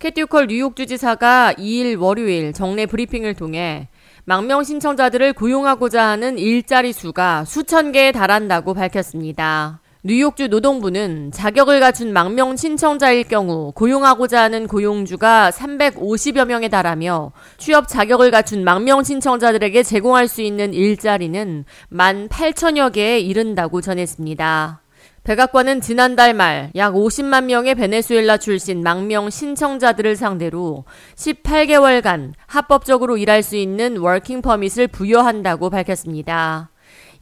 캐티우컬 0.00 0.46
뉴욕 0.46 0.76
주지사가 0.76 1.52
2일 1.58 2.00
월요일 2.00 2.54
정례 2.54 2.86
브리핑을 2.86 3.34
통해 3.34 3.88
망명 4.24 4.64
신청자들을 4.64 5.34
고용하고자 5.34 6.02
하는 6.02 6.38
일자리 6.38 6.94
수가 6.94 7.44
수천 7.44 7.92
개에 7.92 8.10
달한다고 8.10 8.72
밝혔습니다. 8.72 9.82
뉴욕주 10.02 10.48
노동부는 10.48 11.32
자격을 11.32 11.80
갖춘 11.80 12.14
망명 12.14 12.56
신청자일 12.56 13.24
경우 13.24 13.72
고용하고자 13.72 14.40
하는 14.40 14.66
고용주가 14.66 15.50
350여 15.50 16.46
명에 16.46 16.70
달하며 16.70 17.32
취업 17.58 17.86
자격을 17.86 18.30
갖춘 18.30 18.64
망명 18.64 19.04
신청자들에게 19.04 19.82
제공할 19.82 20.28
수 20.28 20.40
있는 20.40 20.72
일자리는 20.72 21.66
1만 21.92 22.30
8천여 22.30 22.94
개에 22.94 23.18
이른다고 23.20 23.82
전했습니다. 23.82 24.80
백악관은 25.24 25.80
지난달 25.80 26.34
말 26.34 26.70
약 26.74 26.94
50만 26.94 27.44
명의 27.44 27.74
베네수엘라 27.74 28.38
출신 28.38 28.82
망명 28.82 29.30
신청자들을 29.30 30.16
상대로 30.16 30.84
18개월간 31.16 32.32
합법적으로 32.46 33.16
일할 33.16 33.42
수 33.42 33.56
있는 33.56 33.98
working 33.98 34.42
permit을 34.42 34.88
부여한다고 34.88 35.70
밝혔습니다. 35.70 36.70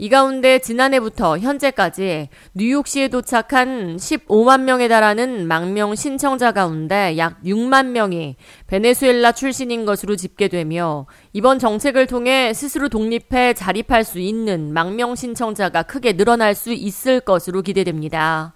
이 0.00 0.08
가운데 0.08 0.60
지난해부터 0.60 1.38
현재까지 1.38 2.28
뉴욕시에 2.54 3.08
도착한 3.08 3.96
15만 3.96 4.60
명에 4.60 4.86
달하는 4.86 5.48
망명 5.48 5.96
신청자 5.96 6.52
가운데 6.52 7.18
약 7.18 7.42
6만 7.42 7.86
명이 7.86 8.36
베네수엘라 8.68 9.32
출신인 9.32 9.84
것으로 9.84 10.14
집계되며 10.14 11.06
이번 11.32 11.58
정책을 11.58 12.06
통해 12.06 12.54
스스로 12.54 12.88
독립해 12.88 13.54
자립할 13.54 14.04
수 14.04 14.20
있는 14.20 14.72
망명 14.72 15.16
신청자가 15.16 15.82
크게 15.82 16.16
늘어날 16.16 16.54
수 16.54 16.72
있을 16.72 17.18
것으로 17.18 17.62
기대됩니다. 17.62 18.54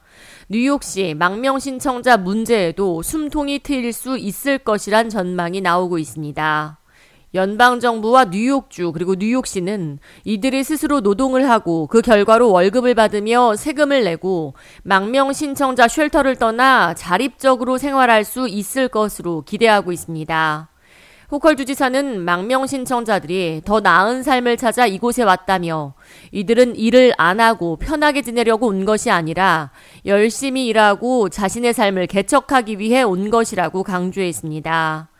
뉴욕시 0.48 1.14
망명 1.14 1.58
신청자 1.58 2.16
문제에도 2.16 3.02
숨통이 3.02 3.60
트일 3.60 3.92
수 3.92 4.16
있을 4.16 4.58
것이란 4.58 5.08
전망이 5.08 5.60
나오고 5.60 5.98
있습니다. 5.98 6.81
연방 7.34 7.80
정부와 7.80 8.26
뉴욕주 8.26 8.92
그리고 8.92 9.14
뉴욕시는 9.14 9.98
이들이 10.24 10.64
스스로 10.64 11.00
노동을 11.00 11.48
하고 11.48 11.86
그 11.86 12.02
결과로 12.02 12.50
월급을 12.50 12.94
받으며 12.94 13.56
세금을 13.56 14.04
내고 14.04 14.54
망명 14.82 15.32
신청자 15.32 15.88
쉘터를 15.88 16.36
떠나 16.36 16.92
자립적으로 16.92 17.78
생활할 17.78 18.24
수 18.24 18.48
있을 18.48 18.88
것으로 18.88 19.42
기대하고 19.46 19.92
있습니다. 19.92 20.68
호컬 21.30 21.56
주지사는 21.56 22.20
망명 22.20 22.66
신청자들이 22.66 23.62
더 23.64 23.80
나은 23.80 24.22
삶을 24.22 24.58
찾아 24.58 24.86
이곳에 24.86 25.22
왔다며 25.22 25.94
이들은 26.30 26.76
일을 26.76 27.14
안 27.16 27.40
하고 27.40 27.76
편하게 27.76 28.20
지내려고 28.20 28.66
온 28.66 28.84
것이 28.84 29.10
아니라 29.10 29.70
열심히 30.04 30.66
일하고 30.66 31.30
자신의 31.30 31.72
삶을 31.72 32.08
개척하기 32.08 32.78
위해 32.78 33.02
온 33.02 33.30
것이라고 33.30 33.82
강조했습니다. 33.82 35.11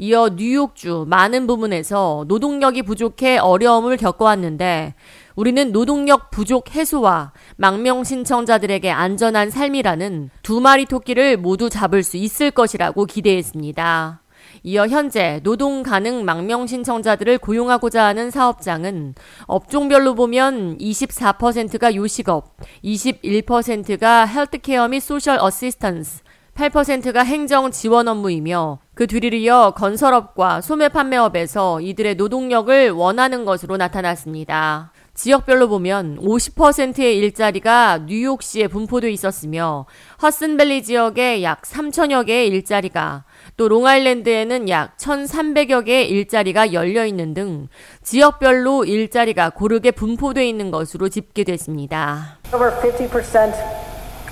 이어 0.00 0.28
뉴욕주 0.28 1.06
많은 1.08 1.48
부분에서 1.48 2.24
노동력이 2.28 2.82
부족해 2.82 3.38
어려움을 3.38 3.96
겪어왔는데 3.96 4.94
우리는 5.34 5.72
노동력 5.72 6.30
부족 6.30 6.72
해소와 6.72 7.32
망명 7.56 8.04
신청자들에게 8.04 8.88
안전한 8.92 9.50
삶이라는 9.50 10.30
두 10.42 10.60
마리 10.60 10.86
토끼를 10.86 11.36
모두 11.36 11.68
잡을 11.68 12.04
수 12.04 12.16
있을 12.16 12.52
것이라고 12.52 13.06
기대했습니다. 13.06 14.22
이어 14.62 14.86
현재 14.86 15.40
노동 15.42 15.82
가능 15.82 16.24
망명 16.24 16.68
신청자들을 16.68 17.38
고용하고자 17.38 18.04
하는 18.04 18.30
사업장은 18.30 19.14
업종별로 19.46 20.14
보면 20.14 20.78
24%가 20.78 21.94
요식업, 21.96 22.56
21%가 22.84 24.26
헬트케어 24.26 24.88
및 24.88 25.00
social 25.00 25.38
assistance, 25.40 26.22
8%가 26.58 27.22
행정 27.22 27.70
지원 27.70 28.08
업무이며 28.08 28.80
그 28.94 29.06
뒤를 29.06 29.32
이어 29.34 29.72
건설업과 29.76 30.60
소매 30.60 30.88
판매업에서 30.88 31.80
이들의 31.80 32.16
노동력을 32.16 32.90
원하는 32.90 33.44
것으로 33.44 33.76
나타났습니다. 33.76 34.90
지역별로 35.14 35.68
보면 35.68 36.18
50%의 36.18 37.16
일자리가 37.16 38.00
뉴욕시에 38.06 38.66
분포돼 38.66 39.08
있었으며 39.12 39.86
허드슨밸리 40.20 40.82
지역에 40.82 41.44
약 41.44 41.62
3천여 41.62 42.26
개의 42.26 42.48
일자리가 42.48 43.24
또 43.56 43.68
롱아일랜드에는 43.68 44.68
약 44.68 44.96
1,300여 44.96 45.84
개의 45.84 46.10
일자리가 46.10 46.72
열려 46.72 47.06
있는 47.06 47.34
등 47.34 47.68
지역별로 48.02 48.84
일자리가 48.84 49.50
고르게 49.50 49.92
분포돼 49.92 50.48
있는 50.48 50.72
것으로 50.72 51.08
집계됐습니다. 51.08 52.38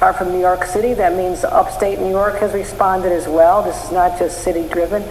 Are 0.00 0.12
from 0.12 0.30
New 0.30 0.40
York 0.40 0.64
City. 0.64 0.94
That 0.94 1.16
means 1.16 1.44
upstate 1.44 1.98
New 1.98 2.10
York 2.10 2.38
has 2.40 2.52
responded 2.52 3.12
as 3.12 3.26
well. 3.26 3.62
This 3.62 3.84
is 3.84 3.92
not 3.92 4.18
just 4.18 4.42
city 4.42 4.68
driven. 4.68 5.02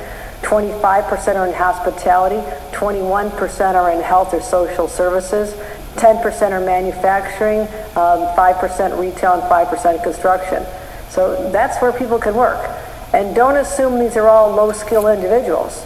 25% 0.41 1.35
are 1.35 1.47
in 1.47 1.53
hospitality, 1.53 2.35
21% 2.72 3.74
are 3.74 3.91
in 3.91 4.01
health 4.01 4.34
or 4.34 4.41
social 4.41 4.88
services, 4.88 5.53
10% 5.95 6.51
are 6.51 6.63
manufacturing, 6.63 7.62
um, 7.95 8.28
5% 8.35 9.00
retail, 9.00 9.34
and 9.34 9.44
5% 9.44 10.03
construction. 10.03 10.63
So 11.09 11.50
that's 11.51 11.81
where 11.81 11.91
people 11.91 12.19
can 12.19 12.35
work. 12.35 12.69
And 13.13 13.35
don't 13.35 13.56
assume 13.56 13.97
these 13.97 14.18
are 14.18 14.28
all 14.28 14.51
low 14.51 14.72
skilled 14.72 15.07
individuals. 15.07 15.84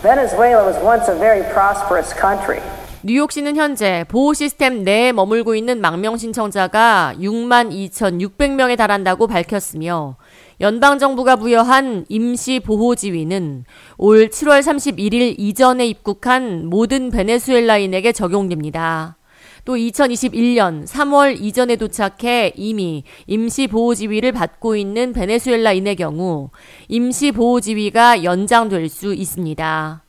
Venezuela 0.00 0.64
was 0.64 0.82
once 0.82 1.08
a 1.08 1.14
very 1.14 1.42
prosperous 1.52 2.12
country. 2.14 2.62
뉴욕시는 3.02 3.56
현재 3.56 4.04
보호 4.08 4.34
시스템 4.34 4.84
내에 4.84 5.12
머물고 5.12 5.54
있는 5.54 5.80
망명 5.80 6.18
신청자가 6.18 7.14
6만 7.18 7.70
2,600명에 7.90 8.76
달한다고 8.76 9.26
밝혔으며 9.26 10.16
연방정부가 10.60 11.36
부여한 11.36 12.04
임시 12.10 12.60
보호 12.60 12.94
지위는 12.94 13.64
올 13.96 14.28
7월 14.28 14.60
31일 14.60 15.36
이전에 15.38 15.86
입국한 15.86 16.66
모든 16.66 17.10
베네수엘라인에게 17.10 18.12
적용됩니다. 18.12 19.16
또 19.64 19.76
2021년 19.76 20.86
3월 20.86 21.40
이전에 21.40 21.76
도착해 21.76 22.52
이미 22.54 23.04
임시 23.26 23.66
보호 23.66 23.94
지위를 23.94 24.32
받고 24.32 24.76
있는 24.76 25.14
베네수엘라인의 25.14 25.96
경우 25.96 26.50
임시 26.88 27.32
보호 27.32 27.60
지위가 27.62 28.24
연장될 28.24 28.90
수 28.90 29.14
있습니다. 29.14 30.04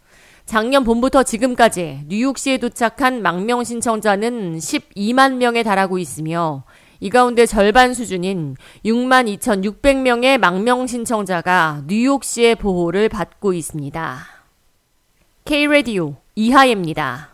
작년 0.51 0.83
봄부터 0.83 1.23
지금까지 1.23 2.01
뉴욕시에 2.09 2.57
도착한 2.57 3.21
망명 3.21 3.63
신청자는 3.63 4.57
12만 4.57 5.35
명에 5.35 5.63
달하고 5.63 5.97
있으며 5.97 6.65
이 6.99 7.09
가운데 7.09 7.45
절반 7.45 7.93
수준인 7.93 8.57
6만 8.83 9.33
2,600명의 9.39 10.37
망명 10.37 10.87
신청자가 10.87 11.83
뉴욕시의 11.87 12.55
보호를 12.55 13.07
받고 13.07 13.53
있습니다. 13.53 14.17
K-Radio 15.45 16.15
이하예입니다. 16.35 17.30